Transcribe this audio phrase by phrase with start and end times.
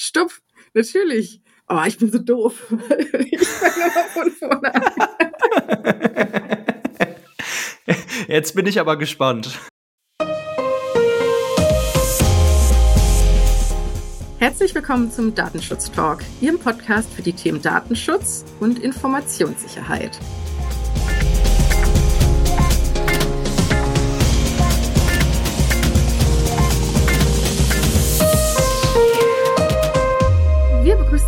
[0.00, 0.30] Stopp,
[0.74, 1.42] natürlich.
[1.68, 2.72] Oh, ich bin so doof.
[3.18, 4.84] ich fange mal von vorne an.
[8.28, 9.58] Jetzt bin ich aber gespannt.
[14.38, 20.20] Herzlich willkommen zum Datenschutz Talk, Ihrem Podcast für die Themen Datenschutz und Informationssicherheit.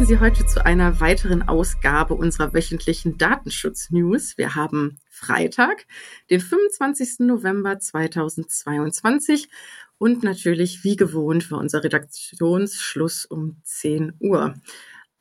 [0.00, 4.38] Begrüßen Sie heute zu einer weiteren Ausgabe unserer wöchentlichen Datenschutz-News.
[4.38, 5.84] Wir haben Freitag,
[6.30, 7.26] den 25.
[7.26, 9.50] November 2022
[9.98, 14.54] und natürlich wie gewohnt für unser Redaktionsschluss um 10 Uhr.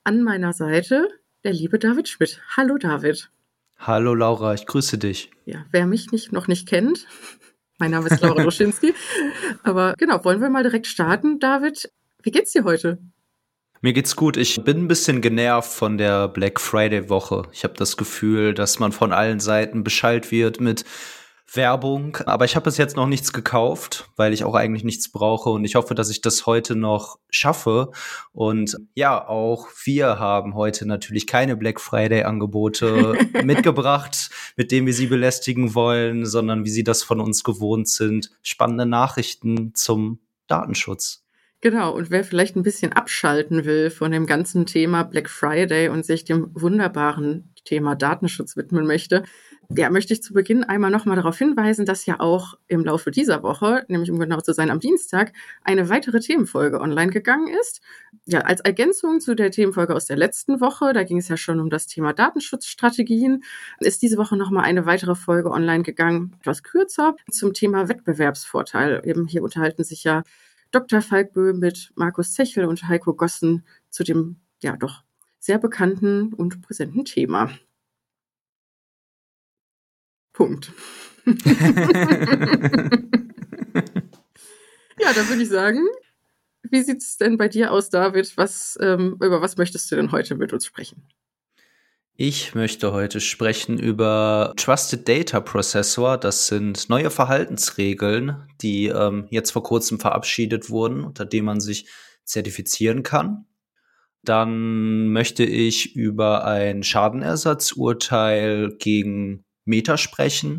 [0.06, 1.10] An meiner Seite
[1.44, 2.42] der liebe David Schmidt.
[2.56, 3.30] Hallo David.
[3.80, 5.30] Hallo Laura, ich grüße dich.
[5.44, 7.06] Ja, wer mich nicht, noch nicht kennt,
[7.80, 8.94] mein Name ist Laura Doschinski.
[9.62, 11.92] Aber genau, wollen wir mal direkt starten, David?
[12.24, 12.98] Wie geht's dir heute?
[13.82, 14.36] Mir geht's gut.
[14.36, 17.44] Ich bin ein bisschen genervt von der Black Friday Woche.
[17.54, 20.84] Ich habe das Gefühl, dass man von allen Seiten beschallt wird mit
[21.54, 22.18] Werbung.
[22.26, 25.50] Aber ich habe bis jetzt noch nichts gekauft, weil ich auch eigentlich nichts brauche.
[25.50, 27.92] Und ich hoffe, dass ich das heute noch schaffe.
[28.34, 34.94] Und ja, auch wir haben heute natürlich keine Black Friday Angebote mitgebracht, mit denen wir
[34.94, 38.30] Sie belästigen wollen, sondern wie Sie das von uns gewohnt sind.
[38.44, 41.24] Spannende Nachrichten zum Datenschutz.
[41.62, 46.06] Genau, und wer vielleicht ein bisschen abschalten will von dem ganzen Thema Black Friday und
[46.06, 49.24] sich dem wunderbaren Thema Datenschutz widmen möchte,
[49.68, 53.44] der möchte ich zu Beginn einmal nochmal darauf hinweisen, dass ja auch im Laufe dieser
[53.44, 57.82] Woche, nämlich um genau zu sein am Dienstag, eine weitere Themenfolge online gegangen ist.
[58.26, 61.60] Ja, als Ergänzung zu der Themenfolge aus der letzten Woche, da ging es ja schon
[61.60, 63.44] um das Thema Datenschutzstrategien,
[63.82, 69.02] ist diese Woche nochmal eine weitere Folge online gegangen, etwas kürzer, zum Thema Wettbewerbsvorteil.
[69.04, 70.24] Eben hier unterhalten sich ja
[70.72, 71.02] Dr.
[71.02, 75.04] Falk Böhm mit Markus Zechel und Heiko Gossen zu dem ja doch
[75.40, 77.52] sehr bekannten und präsenten Thema.
[80.34, 80.72] Punkt.
[81.26, 81.34] ja,
[85.14, 85.88] dann würde ich sagen,
[86.64, 88.38] wie sieht es denn bei dir aus, David?
[88.38, 91.08] Was, ähm, über was möchtest du denn heute mit uns sprechen?
[92.22, 96.18] Ich möchte heute sprechen über Trusted Data Processor.
[96.18, 101.88] Das sind neue Verhaltensregeln, die ähm, jetzt vor kurzem verabschiedet wurden, unter denen man sich
[102.26, 103.46] zertifizieren kann.
[104.22, 110.58] Dann möchte ich über ein Schadenersatzurteil gegen Meta sprechen.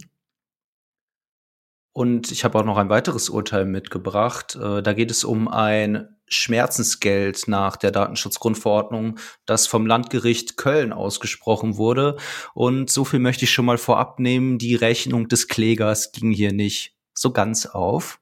[1.93, 4.57] Und ich habe auch noch ein weiteres Urteil mitgebracht.
[4.57, 11.77] Äh, da geht es um ein Schmerzensgeld nach der Datenschutzgrundverordnung, das vom Landgericht Köln ausgesprochen
[11.77, 12.17] wurde.
[12.55, 14.59] Und so viel möchte ich schon mal vorab nehmen.
[14.59, 18.21] Die Rechnung des Klägers ging hier nicht so ganz auf.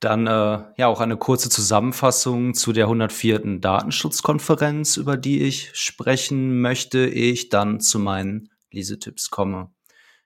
[0.00, 3.58] Dann äh, ja auch eine kurze Zusammenfassung zu der 104.
[3.58, 9.72] Datenschutzkonferenz, über die ich sprechen möchte, ich dann zu meinen Lesetipps komme.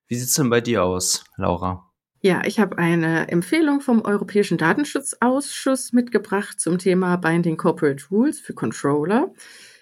[0.09, 1.92] Wie sieht's denn bei dir aus, Laura?
[2.25, 8.55] Ja, ich habe eine Empfehlung vom Europäischen Datenschutzausschuss mitgebracht zum Thema Binding Corporate Rules für
[8.55, 9.33] Controller.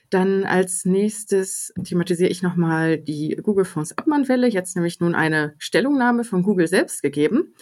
[0.08, 4.48] Dann als nächstes thematisiere ich nochmal die Google Fonds Abmahnwelle.
[4.48, 7.54] Jetzt nämlich nun eine Stellungnahme von Google selbst gegeben.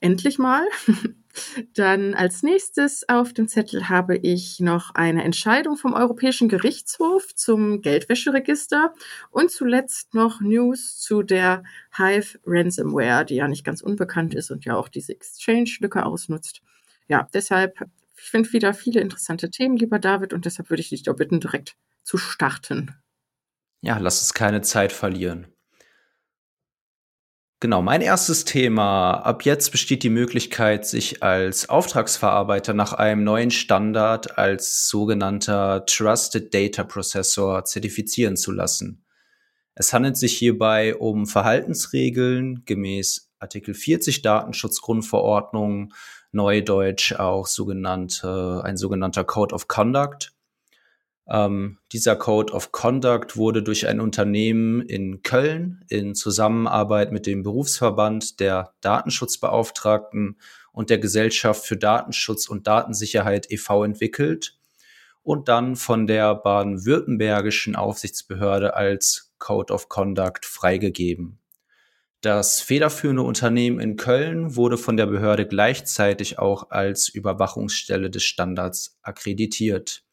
[0.00, 0.66] Endlich mal.
[1.74, 7.80] Dann als nächstes auf dem Zettel habe ich noch eine Entscheidung vom Europäischen Gerichtshof zum
[7.80, 8.94] Geldwäscheregister
[9.30, 11.62] und zuletzt noch News zu der
[11.96, 16.62] Hive Ransomware, die ja nicht ganz unbekannt ist und ja auch diese Exchange-Lücke ausnutzt.
[17.08, 17.80] Ja, deshalb,
[18.16, 21.40] ich finde wieder viele interessante Themen, lieber David, und deshalb würde ich dich doch bitten,
[21.40, 22.94] direkt zu starten.
[23.80, 25.46] Ja, lass uns keine Zeit verlieren.
[27.60, 29.14] Genau, mein erstes Thema.
[29.14, 36.54] Ab jetzt besteht die Möglichkeit, sich als Auftragsverarbeiter nach einem neuen Standard als sogenannter Trusted
[36.54, 39.04] Data Processor zertifizieren zu lassen.
[39.74, 45.92] Es handelt sich hierbei um Verhaltensregeln gemäß Artikel 40 Datenschutzgrundverordnung,
[46.30, 50.32] Neudeutsch auch sogenannte, ein sogenannter Code of Conduct
[51.30, 57.42] ähm, dieser Code of Conduct wurde durch ein Unternehmen in Köln in Zusammenarbeit mit dem
[57.42, 60.38] Berufsverband der Datenschutzbeauftragten
[60.72, 63.84] und der Gesellschaft für Datenschutz und Datensicherheit e.V.
[63.84, 64.58] entwickelt
[65.22, 71.38] und dann von der baden-württembergischen Aufsichtsbehörde als Code of Conduct freigegeben.
[72.22, 78.98] Das federführende Unternehmen in Köln wurde von der Behörde gleichzeitig auch als Überwachungsstelle des Standards
[79.02, 80.04] akkreditiert.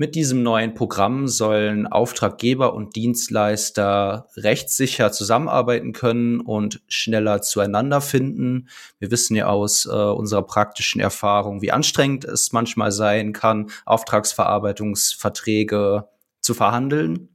[0.00, 8.70] Mit diesem neuen Programm sollen Auftraggeber und Dienstleister rechtssicher zusammenarbeiten können und schneller zueinander finden.
[8.98, 16.08] Wir wissen ja aus äh, unserer praktischen Erfahrung, wie anstrengend es manchmal sein kann, Auftragsverarbeitungsverträge
[16.40, 17.28] zu verhandeln.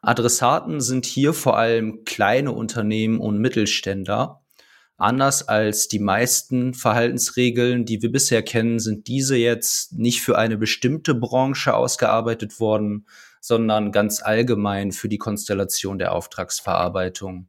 [0.00, 4.40] Adressaten sind hier vor allem kleine Unternehmen und Mittelständler.
[5.00, 10.58] Anders als die meisten Verhaltensregeln, die wir bisher kennen, sind diese jetzt nicht für eine
[10.58, 13.06] bestimmte Branche ausgearbeitet worden,
[13.40, 17.48] sondern ganz allgemein für die Konstellation der Auftragsverarbeitung.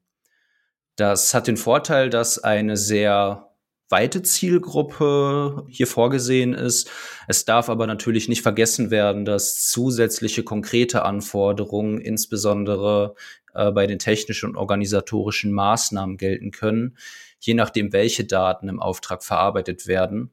[0.95, 3.49] Das hat den Vorteil, dass eine sehr
[3.89, 6.89] weite Zielgruppe hier vorgesehen ist.
[7.27, 13.15] Es darf aber natürlich nicht vergessen werden, dass zusätzliche konkrete Anforderungen, insbesondere
[13.53, 16.95] äh, bei den technischen und organisatorischen Maßnahmen gelten können,
[17.41, 20.31] je nachdem, welche Daten im Auftrag verarbeitet werden.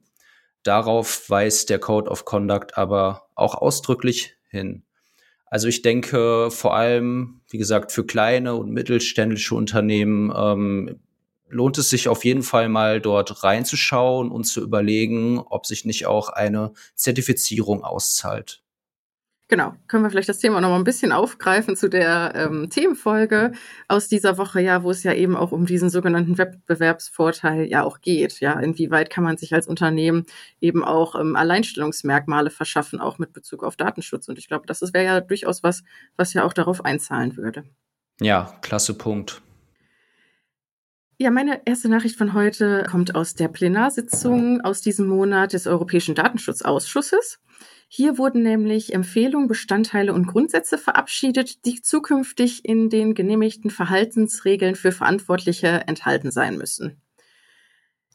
[0.63, 4.83] Darauf weist der Code of Conduct aber auch ausdrücklich hin.
[5.47, 10.99] Also ich denke vor allem, wie gesagt, für kleine und mittelständische Unternehmen ähm,
[11.49, 16.05] lohnt es sich auf jeden Fall mal dort reinzuschauen und zu überlegen, ob sich nicht
[16.05, 18.61] auch eine Zertifizierung auszahlt.
[19.49, 23.51] Genau, können wir vielleicht das Thema noch mal ein bisschen aufgreifen zu der ähm, Themenfolge
[23.87, 27.99] aus dieser Woche, ja, wo es ja eben auch um diesen sogenannten Wettbewerbsvorteil ja auch
[27.99, 28.41] geht.
[28.41, 30.27] Ja, inwieweit kann man sich als Unternehmen
[30.61, 34.29] eben auch ähm, Alleinstellungsmerkmale verschaffen, auch mit Bezug auf Datenschutz.
[34.29, 35.83] Und ich glaube, das wäre ja durchaus was,
[36.15, 37.63] was ja auch darauf einzahlen würde.
[38.21, 39.41] Ja, klasse Punkt.
[41.17, 46.13] Ja, meine erste Nachricht von heute kommt aus der Plenarsitzung aus diesem Monat des Europäischen
[46.13, 47.39] Datenschutzausschusses.
[47.91, 54.91] Hier wurden nämlich Empfehlungen, Bestandteile und Grundsätze verabschiedet, die zukünftig in den genehmigten Verhaltensregeln für
[54.91, 57.01] Verantwortliche enthalten sein müssen.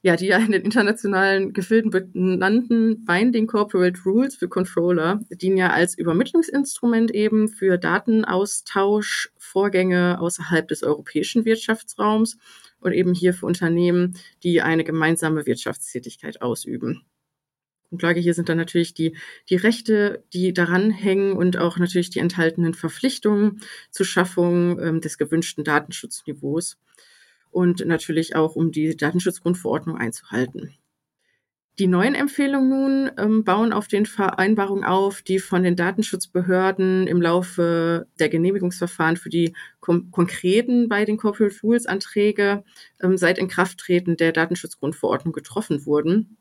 [0.01, 5.71] Ja, die ja in den internationalen Gefilden benannten Binding Corporate Rules für Controller dienen ja
[5.71, 12.39] als Übermittlungsinstrument eben für Datenaustauschvorgänge außerhalb des europäischen Wirtschaftsraums
[12.81, 17.05] und eben hier für Unternehmen, die eine gemeinsame Wirtschaftstätigkeit ausüben.
[17.95, 19.17] Grundlage hier sind dann natürlich die,
[19.49, 23.61] die Rechte, die daran hängen und auch natürlich die enthaltenen Verpflichtungen
[23.91, 26.77] zur Schaffung ähm, des gewünschten Datenschutzniveaus
[27.53, 30.75] und natürlich auch, um die Datenschutzgrundverordnung einzuhalten.
[31.79, 37.23] Die neuen Empfehlungen nun ähm, bauen auf den Vereinbarungen auf, die von den Datenschutzbehörden im
[37.23, 42.65] Laufe der Genehmigungsverfahren für die konkreten bei den Corporate Rules Anträge
[43.01, 46.37] ähm, seit Inkrafttreten der Datenschutzgrundverordnung getroffen wurden.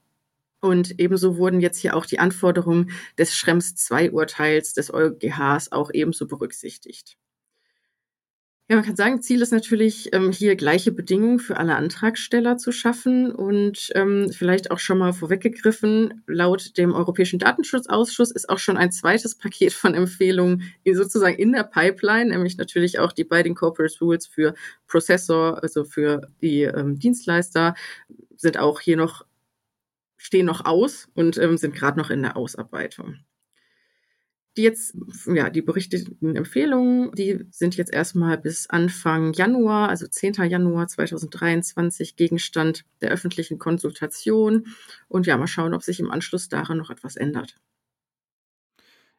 [0.63, 6.25] Und ebenso wurden jetzt hier auch die Anforderungen des Schrems II-Urteils des EuGHs auch ebenso
[6.25, 7.17] berücksichtigt.
[8.69, 12.71] Ja, man kann sagen, Ziel ist natürlich, ähm, hier gleiche Bedingungen für alle Antragsteller zu
[12.71, 18.77] schaffen und ähm, vielleicht auch schon mal vorweggegriffen, laut dem Europäischen Datenschutzausschuss ist auch schon
[18.77, 23.97] ein zweites Paket von Empfehlungen sozusagen in der Pipeline, nämlich natürlich auch die Binding Corporate
[23.99, 24.53] Rules für
[24.87, 27.75] Prozessor, also für die ähm, Dienstleister,
[28.37, 29.25] sind auch hier noch
[30.23, 33.17] stehen noch aus und ähm, sind gerade noch in der Ausarbeitung.
[34.55, 40.35] Die jetzt, ja, die berichteten Empfehlungen, die sind jetzt erstmal bis Anfang Januar, also 10.
[40.47, 44.67] Januar 2023 Gegenstand der öffentlichen Konsultation.
[45.09, 47.57] Und ja, mal schauen, ob sich im Anschluss daran noch etwas ändert.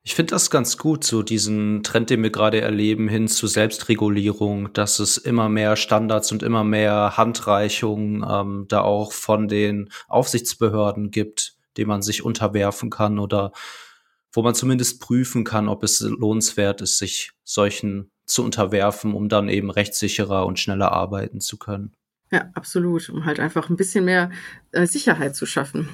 [0.07, 4.71] Ich finde das ganz gut, so diesen Trend, den wir gerade erleben, hin zu Selbstregulierung,
[4.75, 11.11] dass es immer mehr Standards und immer mehr Handreichungen ähm, da auch von den Aufsichtsbehörden
[11.11, 13.53] gibt, denen man sich unterwerfen kann oder
[14.31, 19.49] wo man zumindest prüfen kann, ob es lohnenswert ist, sich solchen zu unterwerfen, um dann
[19.49, 21.95] eben rechtssicherer und schneller arbeiten zu können.
[22.31, 24.31] Ja, absolut, um halt einfach ein bisschen mehr
[24.73, 25.89] äh, Sicherheit zu schaffen.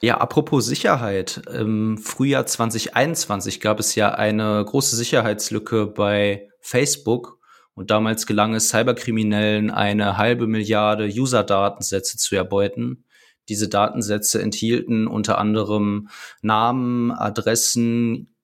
[0.00, 1.42] Ja, apropos Sicherheit.
[1.52, 7.40] Im Frühjahr 2021 gab es ja eine große Sicherheitslücke bei Facebook
[7.74, 13.04] und damals gelang es Cyberkriminellen, eine halbe Milliarde User-Datensätze zu erbeuten.
[13.48, 16.10] Diese Datensätze enthielten unter anderem
[16.42, 18.36] Namen, Adressen,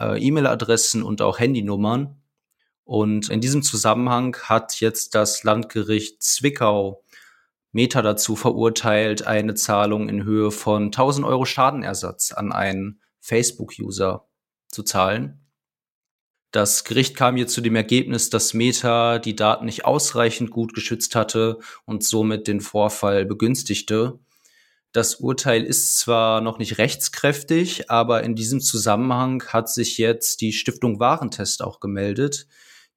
[0.00, 2.22] äh, E-Mail-Adressen und auch Handynummern.
[2.84, 7.01] Und in diesem Zusammenhang hat jetzt das Landgericht Zwickau
[7.72, 14.28] Meta dazu verurteilt, eine Zahlung in Höhe von 1000 Euro Schadenersatz an einen Facebook-User
[14.68, 15.42] zu zahlen.
[16.50, 21.14] Das Gericht kam hier zu dem Ergebnis, dass Meta die Daten nicht ausreichend gut geschützt
[21.14, 24.18] hatte und somit den Vorfall begünstigte.
[24.92, 30.52] Das Urteil ist zwar noch nicht rechtskräftig, aber in diesem Zusammenhang hat sich jetzt die
[30.52, 32.46] Stiftung Warentest auch gemeldet,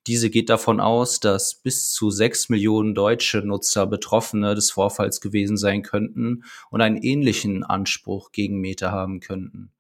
[0.07, 5.57] diese geht davon aus, dass bis zu sechs Millionen deutsche Nutzer Betroffene des Vorfalls gewesen
[5.57, 9.71] sein könnten und einen ähnlichen Anspruch gegen Meta haben könnten.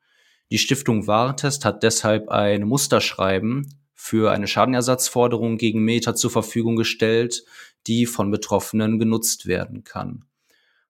[0.51, 7.43] Die Stiftung Warentest hat deshalb ein Musterschreiben für eine Schadenersatzforderung gegen Meta zur Verfügung gestellt,
[7.87, 10.25] die von Betroffenen genutzt werden kann.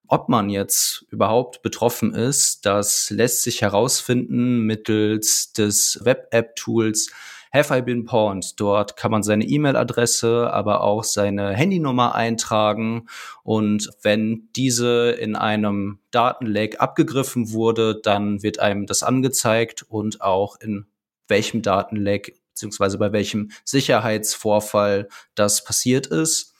[0.08, 7.10] Ob man jetzt überhaupt betroffen ist, das lässt sich herausfinden mittels des Web-App-Tools
[7.56, 8.60] Have I Been Pawned?
[8.60, 13.08] Dort kann man seine E-Mail-Adresse, aber auch seine Handynummer eintragen.
[13.44, 20.60] Und wenn diese in einem Datenlake abgegriffen wurde, dann wird einem das angezeigt und auch
[20.60, 20.84] in
[21.28, 26.54] welchem Datenlake beziehungsweise bei welchem Sicherheitsvorfall das passiert ist.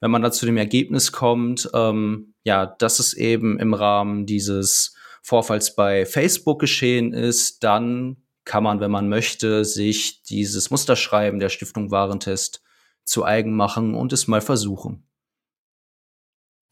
[0.00, 4.94] Wenn man da zu dem Ergebnis kommt, ähm, ja, dass es eben im Rahmen dieses
[5.22, 11.50] Vorfalls bei Facebook geschehen ist, dann kann man, wenn man möchte, sich dieses Musterschreiben der
[11.50, 12.62] Stiftung Warentest
[13.04, 15.06] zu eigen machen und es mal versuchen.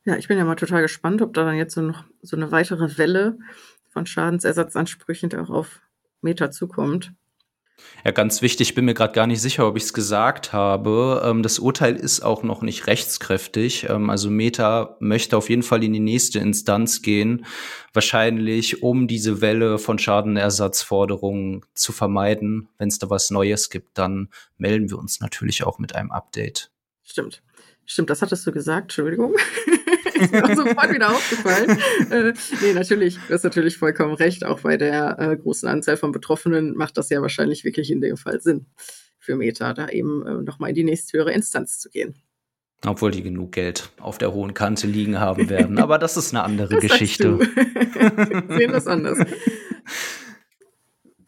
[0.04, 2.50] Ja, ich bin ja mal total gespannt, ob da dann jetzt so noch so eine
[2.50, 3.38] weitere Welle
[3.90, 5.80] von Schadensersatzansprüchen auch auf
[6.20, 7.12] Meta zukommt.
[8.04, 11.22] Ja, ganz wichtig, ich bin mir gerade gar nicht sicher, ob ich es gesagt habe.
[11.24, 13.88] Ähm, das Urteil ist auch noch nicht rechtskräftig.
[13.88, 17.46] Ähm, also Meta möchte auf jeden Fall in die nächste Instanz gehen,
[17.92, 22.68] wahrscheinlich um diese Welle von Schadenersatzforderungen zu vermeiden.
[22.78, 24.28] Wenn es da was Neues gibt, dann
[24.58, 26.70] melden wir uns natürlich auch mit einem Update.
[27.02, 27.42] Stimmt.
[27.86, 29.34] Stimmt, das hattest du gesagt, Entschuldigung.
[30.20, 31.78] ist mir auch sofort wieder aufgefallen.
[32.10, 34.44] Äh, nee, natürlich, du hast natürlich vollkommen recht.
[34.44, 38.16] Auch bei der äh, großen Anzahl von Betroffenen macht das ja wahrscheinlich wirklich in dem
[38.16, 38.66] Fall Sinn
[39.18, 42.14] für Meta, da eben äh, nochmal in die nächsthöhere Instanz zu gehen.
[42.86, 45.78] Obwohl die genug Geld auf der hohen Kante liegen haben werden.
[45.78, 47.38] Aber das ist eine andere das Geschichte.
[48.48, 49.18] Sehen das anders.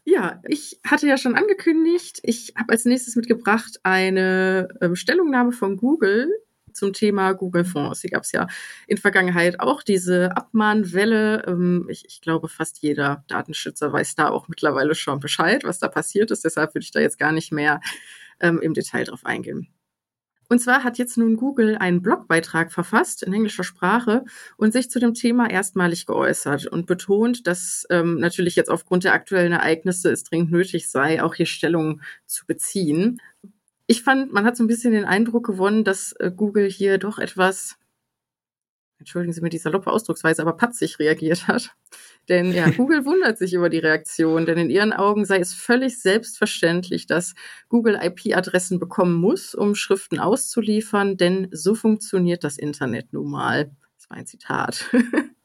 [0.05, 5.77] Ja, ich hatte ja schon angekündigt, ich habe als nächstes mitgebracht eine ähm, Stellungnahme von
[5.77, 6.29] Google
[6.77, 8.01] zum Thema Google Fonds.
[8.01, 8.47] Hier gab es ja
[8.87, 11.45] in Vergangenheit auch diese Abmahnwelle.
[11.47, 15.89] Ähm, ich, ich glaube, fast jeder Datenschützer weiß da auch mittlerweile schon Bescheid, was da
[15.89, 16.45] passiert ist.
[16.45, 17.81] Deshalb würde ich da jetzt gar nicht mehr
[18.41, 19.69] ähm, im Detail drauf eingehen.
[20.49, 24.25] Und zwar hat jetzt nun Google einen Blogbeitrag verfasst in englischer Sprache
[24.57, 29.13] und sich zu dem Thema erstmalig geäußert und betont, dass ähm, natürlich jetzt aufgrund der
[29.13, 33.21] aktuellen Ereignisse es dringend nötig sei, auch hier Stellung zu beziehen
[33.87, 37.19] ich fand, man hat so ein bisschen den Eindruck gewonnen, dass äh, Google hier doch
[37.19, 37.77] etwas,
[38.99, 41.75] entschuldigen Sie mir die saloppe Ausdrucksweise, aber patzig reagiert hat.
[42.29, 46.03] Denn ja, Google wundert sich über die Reaktion, denn in ihren Augen sei es völlig
[46.03, 47.37] selbstverständlich, dass
[47.69, 53.71] Google IP-Adressen bekommen muss, um Schriften auszuliefern, denn so funktioniert das Internet nun mal.
[53.97, 54.91] Das war ein Zitat.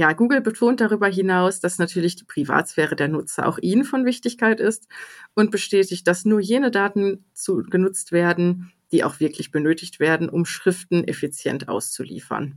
[0.00, 4.58] Ja, Google betont darüber hinaus, dass natürlich die Privatsphäre der Nutzer auch ihnen von Wichtigkeit
[4.58, 4.88] ist
[5.34, 10.46] und bestätigt, dass nur jene Daten zu, genutzt werden, die auch wirklich benötigt werden, um
[10.46, 12.56] Schriften effizient auszuliefern.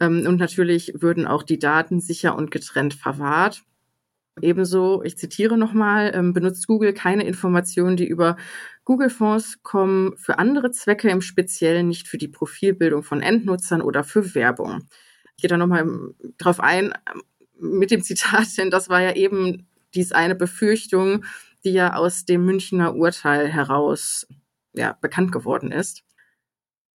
[0.00, 3.62] Ähm, und natürlich würden auch die Daten sicher und getrennt verwahrt.
[4.42, 8.36] Ebenso, ich zitiere nochmal, ähm, benutzt Google keine Informationen, die über
[8.82, 14.34] Google-Fonds kommen, für andere Zwecke im Speziellen, nicht für die Profilbildung von Endnutzern oder für
[14.34, 14.88] Werbung
[15.36, 15.86] ich gehe da nochmal
[16.38, 16.92] drauf ein
[17.58, 21.24] mit dem Zitat, denn das war ja eben dies eine Befürchtung,
[21.64, 24.26] die ja aus dem Münchner Urteil heraus
[24.72, 26.02] ja, bekannt geworden ist.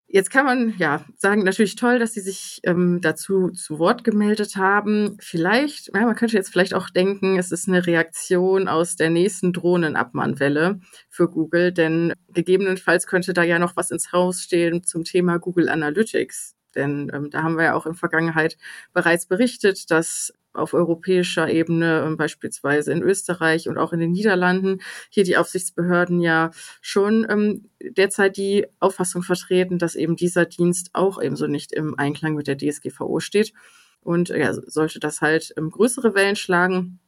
[0.08, 4.54] Jetzt kann man ja sagen, natürlich toll, dass Sie sich ähm, dazu zu Wort gemeldet
[4.54, 5.16] haben.
[5.20, 9.52] Vielleicht, ja, man könnte jetzt vielleicht auch denken, es ist eine Reaktion aus der nächsten
[9.52, 15.38] Drohnenabmahnwelle für Google, denn gegebenenfalls könnte da ja noch was ins Haus stehen zum Thema
[15.38, 16.55] Google Analytics.
[16.76, 18.56] Denn ähm, da haben wir ja auch in Vergangenheit
[18.92, 24.80] bereits berichtet, dass auf europäischer Ebene, ähm, beispielsweise in Österreich und auch in den Niederlanden,
[25.10, 31.20] hier die Aufsichtsbehörden ja schon ähm, derzeit die Auffassung vertreten, dass eben dieser Dienst auch
[31.20, 33.52] ebenso nicht im Einklang mit der DSGVO steht.
[34.00, 37.00] Und ja, sollte das halt ähm, größere Wellen schlagen,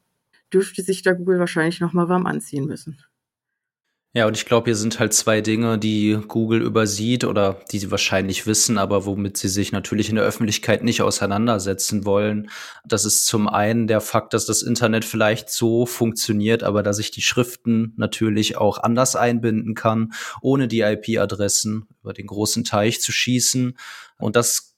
[0.52, 2.98] dürfte sich da Google wahrscheinlich nochmal warm anziehen müssen.
[4.18, 7.92] Ja, und ich glaube, hier sind halt zwei Dinge, die Google übersieht oder die sie
[7.92, 12.50] wahrscheinlich wissen, aber womit sie sich natürlich in der Öffentlichkeit nicht auseinandersetzen wollen.
[12.84, 17.12] Das ist zum einen der Fakt, dass das Internet vielleicht so funktioniert, aber dass ich
[17.12, 23.12] die Schriften natürlich auch anders einbinden kann, ohne die IP-Adressen über den großen Teich zu
[23.12, 23.78] schießen.
[24.18, 24.74] Und das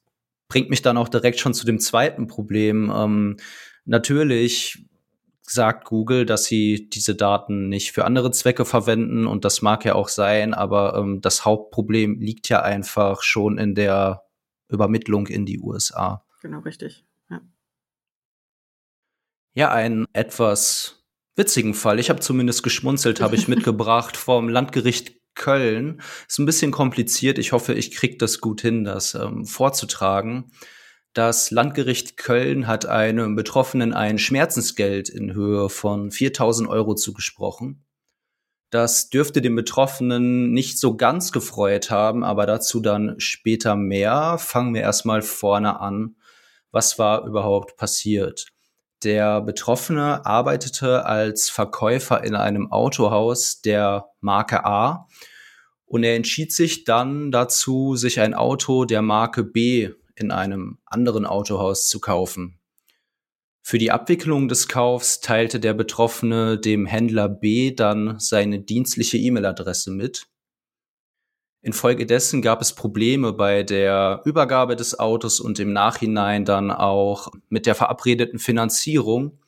[0.48, 2.92] bringt mich dann auch direkt schon zu dem zweiten Problem.
[2.94, 3.38] Ähm,
[3.86, 4.84] natürlich
[5.50, 9.94] sagt Google, dass sie diese Daten nicht für andere Zwecke verwenden und das mag ja
[9.94, 14.24] auch sein, aber ähm, das Hauptproblem liegt ja einfach schon in der
[14.68, 16.24] Übermittlung in die USA.
[16.42, 17.04] Genau, richtig.
[17.28, 17.40] Ja,
[19.54, 21.04] ja einen etwas
[21.36, 21.98] witzigen Fall.
[21.98, 26.02] Ich habe zumindest geschmunzelt, habe ich mitgebracht vom Landgericht Köln.
[26.28, 27.38] Ist ein bisschen kompliziert.
[27.38, 30.52] Ich hoffe, ich kriege das gut hin, das ähm, vorzutragen.
[31.12, 37.84] Das Landgericht Köln hat einem Betroffenen ein Schmerzensgeld in Höhe von 4000 Euro zugesprochen.
[38.70, 44.38] Das dürfte den Betroffenen nicht so ganz gefreut haben, aber dazu dann später mehr.
[44.38, 46.14] Fangen wir erstmal vorne an.
[46.70, 48.46] Was war überhaupt passiert?
[49.02, 55.08] Der Betroffene arbeitete als Verkäufer in einem Autohaus der Marke A
[55.86, 59.90] und er entschied sich dann dazu, sich ein Auto der Marke B
[60.20, 62.58] in einem anderen Autohaus zu kaufen.
[63.62, 69.90] Für die Abwicklung des Kaufs teilte der Betroffene dem Händler B dann seine dienstliche E-Mail-Adresse
[69.90, 70.26] mit.
[71.62, 77.66] Infolgedessen gab es Probleme bei der Übergabe des Autos und im Nachhinein dann auch mit
[77.66, 79.38] der verabredeten Finanzierung.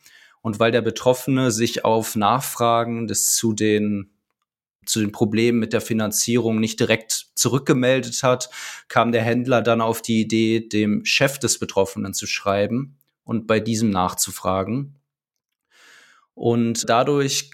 [0.42, 4.11] Und weil der Betroffene sich auf Nachfragen des zu den
[4.86, 8.50] zu den Problemen mit der Finanzierung nicht direkt zurückgemeldet hat,
[8.88, 13.60] kam der Händler dann auf die Idee, dem Chef des Betroffenen zu schreiben und bei
[13.60, 15.00] diesem nachzufragen.
[16.34, 17.50] Und dadurch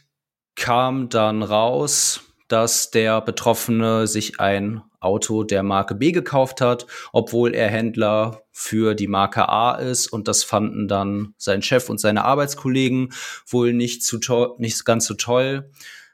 [0.55, 7.55] kam dann raus, dass der Betroffene sich ein Auto der Marke B gekauft hat, obwohl
[7.55, 10.09] er Händler für die Marke A ist.
[10.09, 13.13] Und das fanden dann sein Chef und seine Arbeitskollegen
[13.47, 14.19] wohl nicht, zu
[14.59, 15.71] nicht ganz so toll.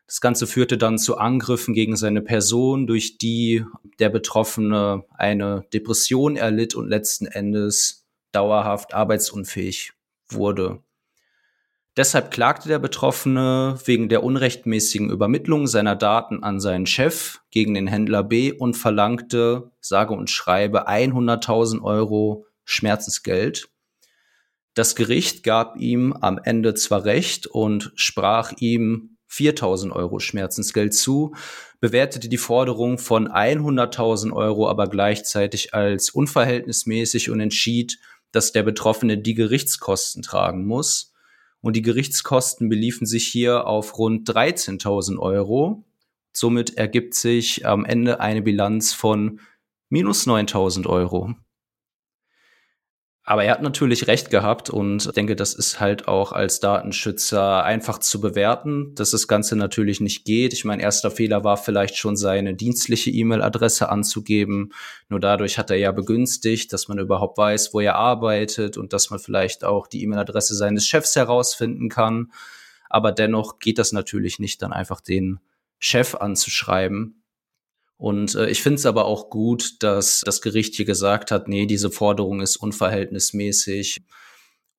[0.07, 3.65] Das Ganze führte dann zu Angriffen gegen seine Person, durch die
[3.99, 9.93] der Betroffene eine Depression erlitt und letzten Endes dauerhaft arbeitsunfähig
[10.29, 10.83] wurde.
[11.97, 17.87] Deshalb klagte der Betroffene wegen der unrechtmäßigen Übermittlung seiner Daten an seinen Chef gegen den
[17.87, 23.69] Händler B und verlangte, sage und schreibe, 100.000 Euro Schmerzensgeld.
[24.75, 31.35] Das Gericht gab ihm am Ende zwar recht und sprach ihm 4000 Euro Schmerzensgeld zu,
[31.81, 37.99] bewertete die Forderung von 100.000 Euro aber gleichzeitig als unverhältnismäßig und entschied,
[38.31, 41.13] dass der Betroffene die Gerichtskosten tragen muss.
[41.61, 45.85] Und die Gerichtskosten beliefen sich hier auf rund 13.000 Euro.
[46.33, 49.41] Somit ergibt sich am Ende eine Bilanz von
[49.89, 51.35] minus 9.000 Euro.
[53.27, 57.65] Aber er hat natürlich recht gehabt und ich denke, das ist halt auch als Datenschützer
[57.65, 60.53] einfach zu bewerten, dass das Ganze natürlich nicht geht.
[60.53, 64.75] Ich mein erster Fehler war vielleicht schon seine dienstliche E-Mail-Adresse anzugeben.
[65.09, 69.09] Nur dadurch hat er ja begünstigt, dass man überhaupt weiß, wo er arbeitet und dass
[69.09, 72.31] man vielleicht auch die E-Mail-Adresse seines Chefs herausfinden kann.
[72.91, 75.41] Aber dennoch geht das natürlich nicht, dann einfach den
[75.79, 77.24] Chef anzuschreiben.
[77.97, 81.67] Und äh, ich finde es aber auch gut, dass das Gericht hier gesagt hat, nee,
[81.67, 84.05] diese Forderung ist unverhältnismäßig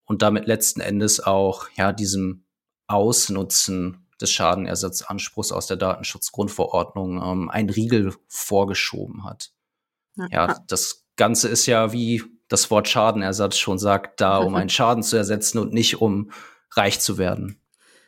[0.06, 2.46] und damit letzten Endes auch ja diesem
[2.88, 9.52] Ausnutzen des Schadenersatzanspruchs aus der Datenschutzgrundverordnung ähm, ein Riegel vorgeschoben hat.
[10.16, 10.28] Ja.
[10.32, 15.04] ja, das Ganze ist ja, wie das Wort Schadenersatz schon sagt, da, um einen Schaden
[15.04, 16.32] zu ersetzen und nicht um
[16.72, 17.62] reich zu werden.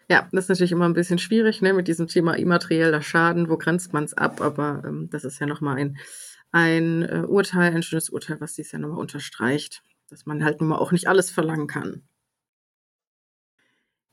[0.09, 3.49] Ja, das ist natürlich immer ein bisschen schwierig, ne, mit diesem Thema immaterieller Schaden.
[3.49, 4.39] Wo grenzt man es ab?
[4.41, 5.97] Aber ähm, das ist ja nochmal ein,
[6.51, 10.69] ein äh, Urteil, ein schönes Urteil, was dies ja nochmal unterstreicht, dass man halt nun
[10.69, 12.03] mal auch nicht alles verlangen kann.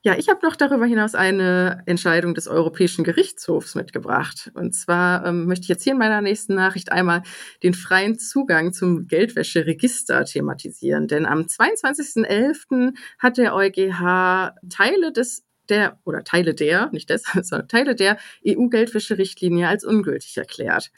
[0.06, 4.50] Ja, ich habe noch darüber hinaus eine Entscheidung des Europäischen Gerichtshofs mitgebracht.
[4.52, 7.22] Und zwar ähm, möchte ich jetzt hier in meiner nächsten Nachricht einmal
[7.62, 11.08] den freien Zugang zum Geldwäscheregister thematisieren.
[11.08, 12.94] Denn am 22.11.
[13.18, 19.68] hat der EuGH Teile des der oder Teile der, nicht des, sondern Teile der EU-Geldwäscherichtlinie
[19.68, 20.90] als ungültig erklärt.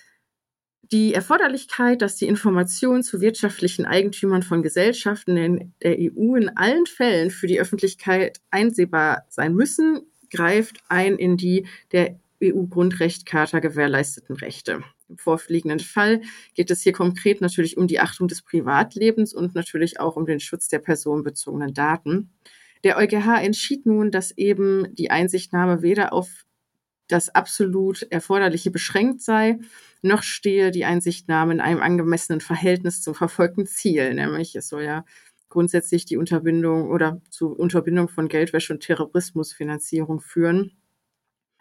[0.92, 6.86] Die Erforderlichkeit, dass die Information zu wirtschaftlichen Eigentümern von Gesellschaften in der EU in allen
[6.86, 14.84] Fällen für die Öffentlichkeit einsehbar sein müssen, greift ein in die der EU-Grundrechtcharta gewährleisteten Rechte.
[15.08, 16.22] Im vorliegenden Fall
[16.54, 20.40] geht es hier konkret natürlich um die Achtung des Privatlebens und natürlich auch um den
[20.40, 22.30] Schutz der personenbezogenen Daten.
[22.84, 26.44] Der EuGH entschied nun, dass eben die Einsichtnahme weder auf
[27.08, 29.58] das absolut Erforderliche beschränkt sei,
[30.02, 35.04] noch stehe die Einsichtnahme in einem angemessenen Verhältnis zum verfolgten Ziel, nämlich es soll ja
[35.48, 40.72] grundsätzlich die Unterbindung oder zur Unterbindung von Geldwäsche und Terrorismusfinanzierung führen.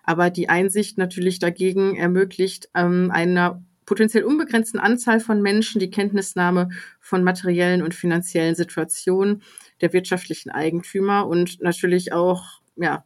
[0.04, 6.70] Aber die Einsicht natürlich dagegen ermöglicht ähm, einer potenziell unbegrenzten Anzahl von Menschen die Kenntnisnahme
[7.00, 9.44] von materiellen und finanziellen Situationen
[9.82, 13.04] der wirtschaftlichen Eigentümer und natürlich auch ja,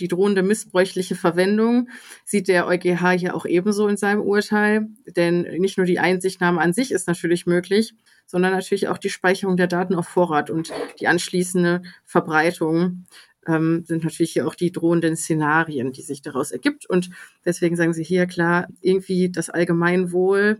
[0.00, 1.88] die drohende missbräuchliche Verwendung
[2.24, 4.88] sieht der EuGH hier auch ebenso in seinem Urteil.
[5.06, 7.94] Denn nicht nur die Einsichtnahme an sich ist natürlich möglich,
[8.26, 13.06] sondern natürlich auch die Speicherung der Daten auf Vorrat und die anschließende Verbreitung
[13.46, 16.88] ähm, sind natürlich hier auch die drohenden Szenarien, die sich daraus ergibt.
[16.88, 17.10] Und
[17.44, 20.58] deswegen sagen sie hier klar, irgendwie das Allgemeinwohl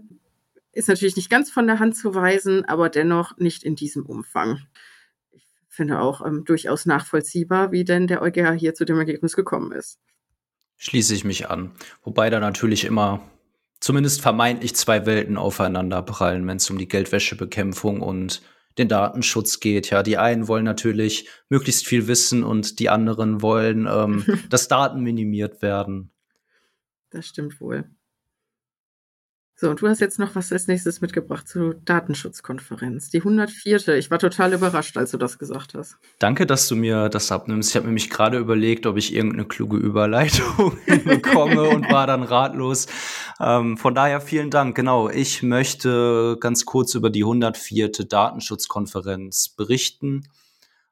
[0.73, 4.61] ist natürlich nicht ganz von der Hand zu weisen, aber dennoch nicht in diesem Umfang.
[5.33, 9.73] Ich finde auch ähm, durchaus nachvollziehbar, wie denn der EuGH hier zu dem Ergebnis gekommen
[9.73, 9.99] ist.
[10.77, 11.71] Schließe ich mich an.
[12.03, 13.29] Wobei da natürlich immer
[13.81, 18.43] zumindest vermeintlich zwei Welten aufeinander prallen, wenn es um die Geldwäschebekämpfung und
[18.79, 19.91] den Datenschutz geht.
[19.91, 25.01] Ja, die einen wollen natürlich möglichst viel wissen und die anderen wollen, ähm, dass Daten
[25.01, 26.11] minimiert werden.
[27.11, 27.85] Das stimmt wohl.
[29.57, 33.11] So, und du hast jetzt noch was als nächstes mitgebracht zur Datenschutzkonferenz.
[33.11, 33.89] Die 104.
[33.97, 35.97] Ich war total überrascht, als du das gesagt hast.
[36.19, 37.71] Danke, dass du mir das abnimmst.
[37.71, 42.89] Ich habe nämlich gerade überlegt, ob ich irgendeine kluge Überleitung bekomme und war dann ratlos.
[43.41, 44.75] Ähm, von daher vielen Dank.
[44.75, 47.93] Genau, ich möchte ganz kurz über die 104.
[48.09, 50.29] Datenschutzkonferenz berichten.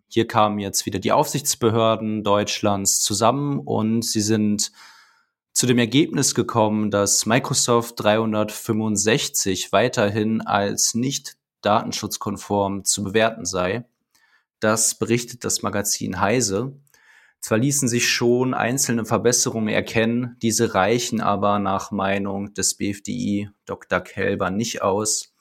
[0.07, 4.71] Hier kamen jetzt wieder die Aufsichtsbehörden Deutschlands zusammen und sie sind
[5.53, 13.85] zu dem Ergebnis gekommen, dass Microsoft 365 weiterhin als nicht datenschutzkonform zu bewerten sei.
[14.61, 16.73] Das berichtet das Magazin Heise.
[17.41, 24.01] Zwar ließen sich schon einzelne Verbesserungen erkennen, diese reichen aber nach Meinung des BFDI Dr.
[24.01, 25.32] Kelber nicht aus.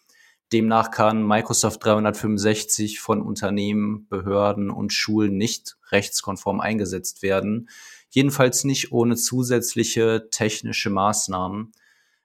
[0.53, 7.69] Demnach kann Microsoft 365 von Unternehmen, Behörden und Schulen nicht rechtskonform eingesetzt werden.
[8.09, 11.71] Jedenfalls nicht ohne zusätzliche technische Maßnahmen.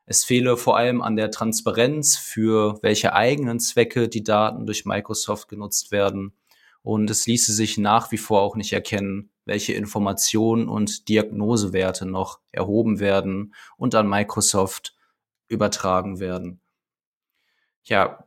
[0.06, 5.48] Es fehle vor allem an der Transparenz, für welche eigenen Zwecke die Daten durch Microsoft
[5.48, 6.32] genutzt werden.
[6.82, 12.40] Und es ließe sich nach wie vor auch nicht erkennen, welche Informationen und Diagnosewerte noch
[12.50, 14.96] erhoben werden und an Microsoft
[15.48, 16.60] übertragen werden.
[17.86, 18.24] Ja,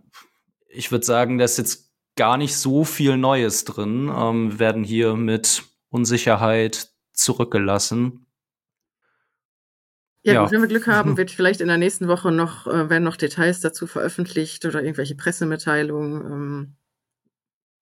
[0.67, 4.12] ich würde sagen, da ist jetzt gar nicht so viel Neues drin.
[4.13, 8.26] Ähm, wir werden hier mit Unsicherheit, zurückgelassen.
[10.22, 10.43] Ja, ja.
[10.43, 13.17] Gut, wenn wir Glück haben, wird vielleicht in der nächsten Woche noch, äh, werden noch
[13.17, 16.26] Details dazu veröffentlicht oder irgendwelche Pressemitteilungen.
[16.26, 16.76] Ähm,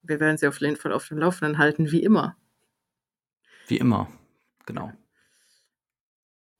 [0.01, 2.37] wir werden sie auf jeden Fall auf dem Laufenden halten, wie immer.
[3.67, 4.07] Wie immer,
[4.65, 4.91] genau.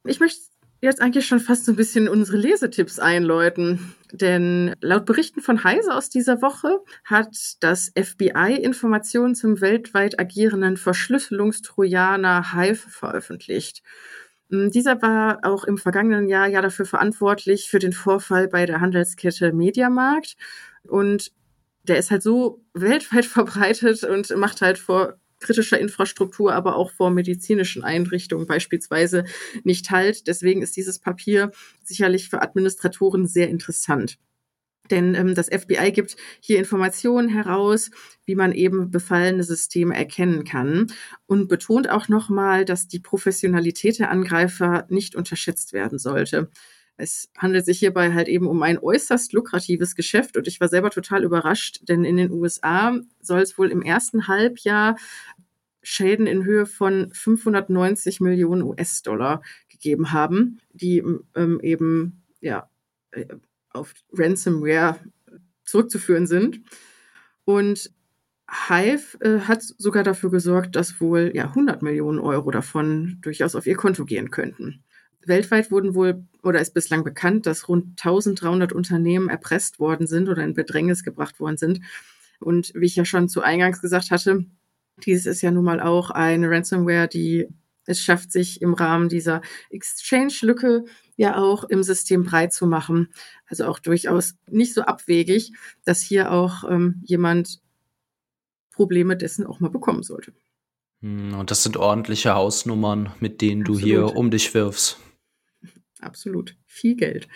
[0.04, 0.42] Ich möchte
[0.82, 3.96] jetzt eigentlich schon fast so ein bisschen unsere Lesetipps einläuten.
[4.12, 10.78] Denn laut Berichten von Heise aus dieser Woche hat das FBI Informationen zum weltweit agierenden
[10.78, 13.82] Verschlüsselungstrojaner Hive veröffentlicht.
[14.50, 18.80] Hm, dieser war auch im vergangenen Jahr ja dafür verantwortlich für den Vorfall bei der
[18.80, 20.38] Handelskette Mediamarkt.
[20.84, 21.32] Und
[21.84, 27.10] der ist halt so weltweit verbreitet und macht halt vor kritischer Infrastruktur, aber auch vor
[27.12, 29.26] medizinischen Einrichtungen beispielsweise
[29.64, 30.28] nicht halt.
[30.28, 31.52] Deswegen ist dieses Papier
[31.84, 34.18] sicherlich für Administratoren sehr interessant.
[34.90, 37.92] Denn ähm, das FBI gibt hier Informationen heraus,
[38.26, 40.88] wie man eben befallene Systeme erkennen kann
[41.26, 46.50] und betont auch nochmal, dass die Professionalität der Angreifer nicht unterschätzt werden sollte.
[46.98, 50.90] Es handelt sich hierbei halt eben um ein äußerst lukratives Geschäft und ich war selber
[50.90, 54.98] total überrascht, denn in den USA soll es wohl im ersten Halbjahr
[55.84, 61.02] Schäden in Höhe von 590 Millionen US-Dollar gegeben haben, die
[61.36, 62.70] ähm, eben ja
[63.12, 63.26] äh,
[63.70, 65.00] auf Ransomware
[65.64, 66.62] zurückzuführen sind.
[67.46, 67.92] Und
[68.50, 73.68] Hive äh, hat sogar dafür gesorgt, dass wohl ja 100 Millionen Euro davon durchaus auf
[73.68, 74.84] ihr Konto gehen könnten.
[75.28, 80.44] Weltweit wurden wohl oder ist bislang bekannt, dass rund 1300 Unternehmen erpresst worden sind oder
[80.44, 81.82] in Bedrängnis gebracht worden sind.
[82.40, 84.46] Und wie ich ja schon zu Eingangs gesagt hatte,
[85.06, 87.48] dies ist ja nun mal auch eine Ransomware, die
[87.86, 90.84] es schafft, sich im Rahmen dieser Exchange-Lücke
[91.16, 93.10] ja auch im System breit zu machen.
[93.48, 95.54] Also auch durchaus nicht so abwegig,
[95.86, 97.62] dass hier auch ähm, jemand
[98.72, 100.34] Probleme dessen auch mal bekommen sollte.
[101.02, 103.82] Hm, und das sind ordentliche Hausnummern, mit denen Absolut.
[103.82, 105.00] du hier um dich wirfst.
[106.00, 106.56] Absolut.
[106.66, 107.28] Viel Geld.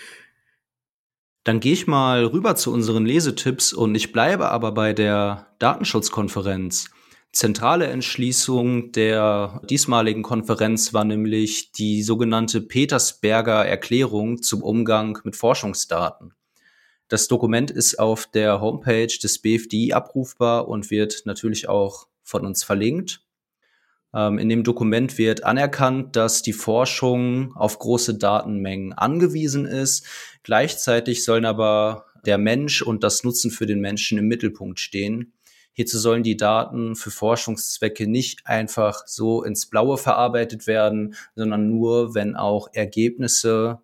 [1.43, 6.91] Dann gehe ich mal rüber zu unseren Lesetipps und ich bleibe aber bei der Datenschutzkonferenz.
[7.31, 16.33] Zentrale Entschließung der diesmaligen Konferenz war nämlich die sogenannte Petersberger Erklärung zum Umgang mit Forschungsdaten.
[17.07, 22.63] Das Dokument ist auf der Homepage des BFDI abrufbar und wird natürlich auch von uns
[22.63, 23.21] verlinkt.
[24.13, 30.05] Ähm, in dem Dokument wird anerkannt, dass die Forschung auf große Datenmengen angewiesen ist.
[30.43, 35.33] Gleichzeitig sollen aber der Mensch und das Nutzen für den Menschen im Mittelpunkt stehen.
[35.73, 42.13] Hierzu sollen die Daten für Forschungszwecke nicht einfach so ins Blaue verarbeitet werden, sondern nur,
[42.13, 43.79] wenn auch Ergebnisse,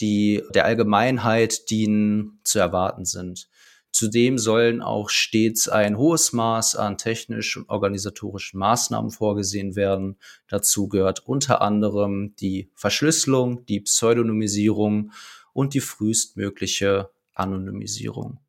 [0.00, 3.48] die der Allgemeinheit dienen, zu erwarten sind.
[3.94, 10.16] Zudem sollen auch stets ein hohes Maß an technisch und organisatorischen Maßnahmen vorgesehen werden.
[10.48, 15.12] Dazu gehört unter anderem die Verschlüsselung, die Pseudonymisierung
[15.52, 18.40] und die frühestmögliche Anonymisierung.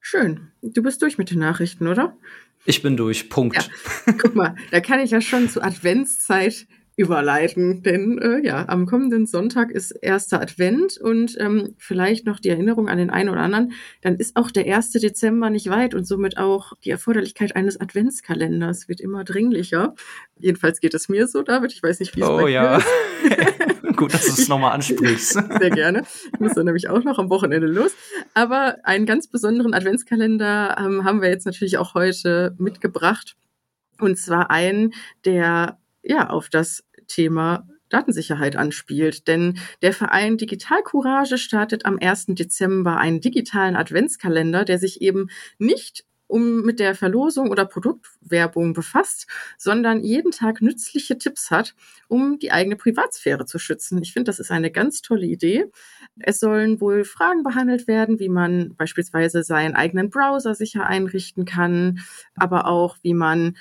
[0.00, 0.50] Schön.
[0.60, 2.16] Du bist durch mit den Nachrichten, oder?
[2.64, 3.30] Ich bin durch.
[3.30, 3.54] Punkt.
[3.54, 4.12] Ja.
[4.20, 9.26] Guck mal, da kann ich ja schon zur Adventszeit überleiten, denn äh, ja, am kommenden
[9.26, 13.72] Sonntag ist erster Advent und ähm, vielleicht noch die Erinnerung an den einen oder anderen,
[14.02, 14.92] dann ist auch der 1.
[14.92, 19.94] Dezember nicht weit und somit auch die Erforderlichkeit eines Adventskalenders wird immer dringlicher.
[20.38, 21.72] Jedenfalls geht es mir so, David.
[21.72, 22.76] Ich weiß nicht, wie es oh, bei ja.
[22.76, 22.86] ist.
[23.96, 25.32] Gut, dass du es nochmal ansprichst.
[25.60, 26.04] Sehr gerne.
[26.32, 27.94] Ich muss dann nämlich auch noch am Wochenende los.
[28.34, 33.36] Aber einen ganz besonderen Adventskalender ähm, haben wir jetzt natürlich auch heute mitgebracht.
[34.00, 34.92] Und zwar einen,
[35.24, 39.28] der ja auf das Thema Datensicherheit anspielt.
[39.28, 42.26] Denn der Verein Digital Courage startet am 1.
[42.28, 49.26] Dezember einen digitalen Adventskalender, der sich eben nicht um mit der Verlosung oder Produktwerbung befasst,
[49.58, 51.74] sondern jeden Tag nützliche Tipps hat,
[52.08, 54.02] um die eigene Privatsphäre zu schützen.
[54.02, 55.66] Ich finde, das ist eine ganz tolle Idee.
[56.18, 62.00] Es sollen wohl Fragen behandelt werden, wie man beispielsweise seinen eigenen Browser sicher einrichten kann,
[62.34, 63.56] aber auch wie man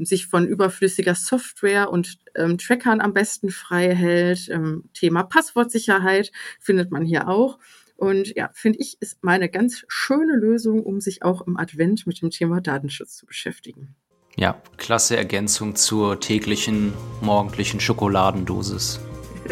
[0.00, 4.48] sich von überflüssiger Software und ähm, Trackern am besten frei hält.
[4.48, 7.58] Ähm, Thema Passwortsicherheit findet man hier auch.
[7.96, 12.06] Und ja, finde ich, ist mal eine ganz schöne Lösung, um sich auch im Advent
[12.06, 13.94] mit dem Thema Datenschutz zu beschäftigen.
[14.36, 19.00] Ja, klasse Ergänzung zur täglichen morgendlichen Schokoladendosis.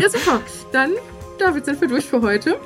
[0.00, 0.40] ja, super.
[0.72, 0.92] Dann,
[1.38, 2.60] David, sind wir durch für heute.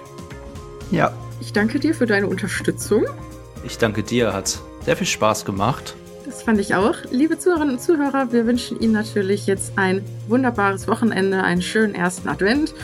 [0.90, 1.16] Ja.
[1.40, 3.04] Ich danke dir für deine Unterstützung.
[3.64, 5.94] Ich danke dir, hat sehr viel Spaß gemacht.
[6.26, 6.96] Das fand ich auch.
[7.10, 12.28] Liebe Zuhörerinnen und Zuhörer, wir wünschen Ihnen natürlich jetzt ein wunderbares Wochenende, einen schönen ersten
[12.28, 12.74] Advent.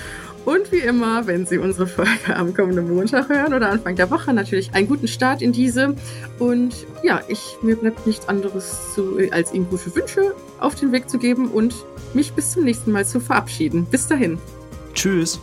[0.44, 4.32] Und wie immer, wenn Sie unsere Folge am kommenden Montag hören oder Anfang der Woche,
[4.32, 5.94] natürlich einen guten Start in diese.
[6.38, 11.08] Und ja, ich, mir bleibt nichts anderes zu, als Ihnen gute Wünsche auf den Weg
[11.08, 11.74] zu geben und
[12.14, 13.86] mich bis zum nächsten Mal zu verabschieden.
[13.86, 14.38] Bis dahin.
[14.94, 15.40] Tschüss.